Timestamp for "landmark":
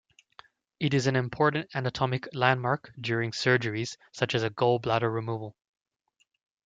2.33-2.91